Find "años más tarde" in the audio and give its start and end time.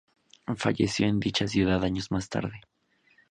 1.83-2.61